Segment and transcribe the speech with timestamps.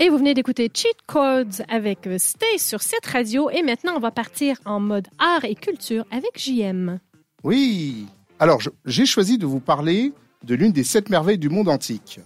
[0.00, 3.50] Et vous venez d'écouter Cheat Codes avec euh, Stay sur cette radio.
[3.50, 7.00] Et maintenant, on va partir en mode art et culture avec JM.
[7.42, 8.06] Oui.
[8.38, 10.12] Alors, j'ai choisi de vous parler
[10.44, 12.20] de l'une des sept merveilles du monde antique.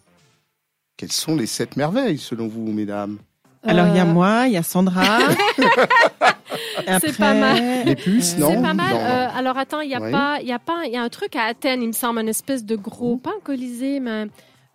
[0.99, 3.19] Quelles sont les sept merveilles, selon vous, mesdames?
[3.63, 5.21] Alors, il y a Euh, moi, il y a Sandra.
[7.01, 7.87] C'est pas mal.
[7.87, 8.51] Les puces, Euh, non?
[8.57, 8.93] C'est pas mal.
[8.93, 9.01] Non.
[9.01, 10.11] Euh, alors attends, il y a Oui.
[10.11, 12.21] pas, il y a pas, il y a un truc à Athènes, il me semble,
[12.21, 14.27] une espèce de gros, pas un colisée, mais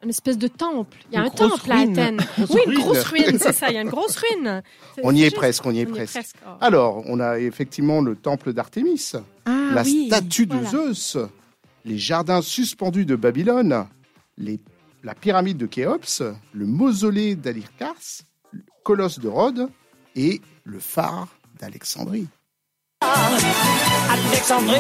[0.04, 0.98] une espèce de temple.
[1.12, 1.80] Il y a Une un temple à.
[1.80, 2.22] Athènes.
[2.38, 2.80] Oui, une ruine.
[2.80, 3.70] grosse ruine, c'est ça.
[3.70, 4.62] Il y a une grosse ruine.
[5.04, 6.20] On y est juste- presque, on y est on presque.
[6.46, 6.50] Oh.
[6.62, 9.12] Alors, on a effectivement le temple d'Artémis,
[9.46, 10.08] Ah, la oui.
[10.08, 10.70] statue de voilà.
[10.70, 11.18] Zeus,
[11.86, 13.88] les jardins suspendus de Babylone,
[14.38, 14.60] les-
[15.04, 16.22] la pyramide de Khéops,
[16.54, 19.70] le mausolée d'Alyrcas, le colosse de Rhodes
[20.16, 21.28] et le phare
[21.60, 22.28] d'Alexandrie.
[23.02, 24.80] Alexandrie.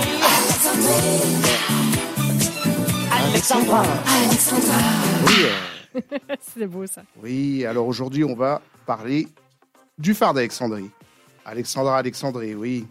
[3.37, 3.83] Alexandra.
[5.27, 6.01] Oui, euh,
[6.41, 7.03] C'est beau ça.
[7.21, 9.27] oui, alors aujourd'hui, on va parler
[9.99, 10.89] du phare d'Alexandrie.
[11.45, 12.87] Alexandra Alexandrie, oui.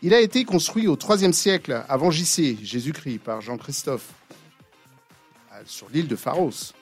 [0.00, 4.12] Il a été construit au IIIe siècle avant JC, Jésus-Christ, par Jean-Christophe,
[5.54, 6.72] euh, sur l'île de Pharos.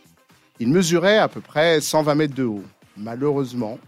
[0.60, 2.64] Il mesurait à peu près 120 mètres de haut.
[2.98, 3.78] Malheureusement,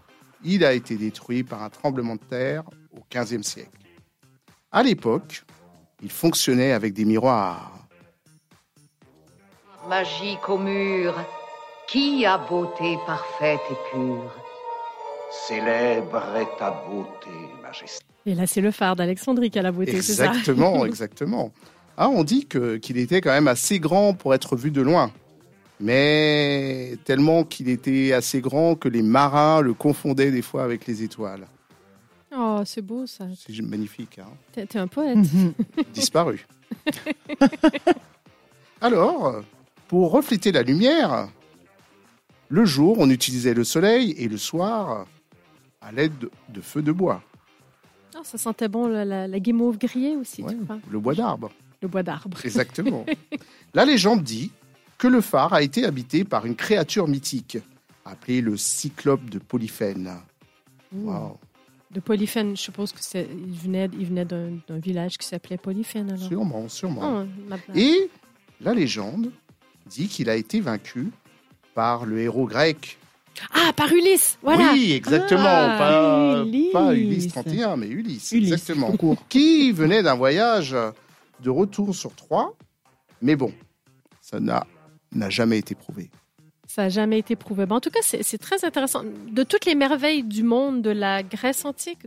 [0.43, 3.69] il a été détruit par un tremblement de terre au XVe siècle.
[4.71, 5.43] À l'époque,
[6.01, 7.80] il fonctionnait avec des miroirs.
[9.91, 11.13] Magique au mur,
[11.85, 14.33] qui a beauté parfaite et pure
[15.29, 17.29] Célèbre est ta beauté,
[17.61, 18.05] majesté.
[18.25, 20.27] Et là, c'est le phare d'Alexandrie qui a la beauté, c'est ça?
[20.27, 21.51] Exactement, exactement.
[21.97, 25.11] Ah, on dit que qu'il était quand même assez grand pour être vu de loin.
[25.81, 31.03] Mais tellement qu'il était assez grand que les marins le confondaient des fois avec les
[31.03, 31.47] étoiles.
[32.33, 33.25] Oh, c'est beau ça.
[33.35, 35.17] C'est magnifique, hein T'es t'es un poète.
[35.93, 36.47] Disparu.
[38.81, 39.43] Alors,
[39.91, 41.27] pour refléter la lumière,
[42.47, 45.05] le jour, on utilisait le soleil et le soir,
[45.81, 47.21] à l'aide de, de feux de bois,
[48.15, 50.55] Oh, ça sentait bon la, la, la guimauve grillée aussi, Ouais.
[50.89, 51.49] le bois d'arbre.
[51.81, 52.37] Le bois d'arbre.
[52.43, 53.05] Exactement.
[53.73, 54.51] La légende dit
[54.97, 57.57] que le phare a été habité par une créature mythique,
[58.05, 60.11] appelée le cyclope de Polyphène.
[60.93, 61.37] Wow.
[61.91, 65.57] De Polyphène, je suppose que c'est, il venait, il venait d'un, d'un village qui s'appelait
[65.57, 66.27] Polyphène alors.
[66.27, 67.23] Sûrement, sûrement.
[67.23, 68.09] Oh, ma- Et
[68.61, 69.31] la légende
[69.85, 71.11] dit qu'il a été vaincu
[71.73, 72.97] par le héros grec.
[73.53, 74.71] Ah, par Ulysse, voilà.
[74.73, 75.43] Oui, exactement.
[75.45, 76.71] Ah, pas, Ulysse.
[76.73, 78.93] pas Ulysse 31, mais Ulysse, Ulysse, exactement.
[79.29, 80.75] Qui venait d'un voyage
[81.41, 82.53] de retour sur Troie.
[83.21, 83.53] Mais bon,
[84.21, 84.65] ça n'a
[85.13, 86.09] n'a jamais été prouvé.
[86.67, 87.65] Ça n'a jamais été prouvé.
[87.65, 89.03] Bon, en tout cas, c'est, c'est très intéressant.
[89.29, 91.99] De toutes les merveilles du monde de la Grèce antique,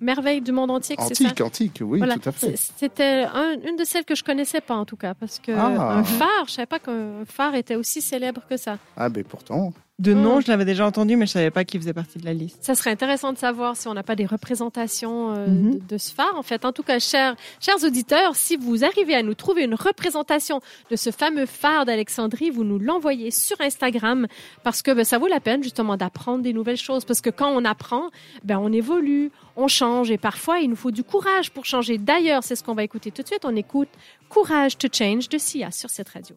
[0.00, 2.14] merveilles du monde antique, c'est ça Antique, antique, oui, Voilà.
[2.16, 2.54] tout à fait.
[2.76, 5.98] C'était un- une de celles que je connaissais pas en tout cas, parce que Ah.
[5.98, 8.78] un phare, je savais pas qu'un phare était aussi célèbre que ça.
[8.96, 9.72] Ah, ben pourtant.
[10.00, 10.42] De nom, Mm.
[10.42, 12.56] je l'avais déjà entendu, mais je savais pas qu'il faisait partie de la liste.
[12.64, 15.78] Ça serait intéressant de savoir si on n'a pas des représentations euh, Mhm.
[15.78, 16.32] de, de ce phare.
[16.36, 19.74] En fait, en tout cas, chers, chers auditeurs, si vous arrivez à nous trouver une
[19.74, 24.26] représentation de ce fameux phare d'Alexandrie, vous nous l'envoyez sur Instagram
[24.64, 27.04] parce que ben, ça vaut la peine justement d'apprendre des nouvelles choses.
[27.04, 28.08] Parce que quand on apprend,
[28.42, 31.98] ben, on évolue, on change et parfois il nous faut du courage pour changer.
[31.98, 33.44] D'ailleurs, c'est ce qu'on va écouter tout de suite.
[33.44, 33.88] On écoute
[34.30, 36.36] Courage to Change de Sia sur cette radio.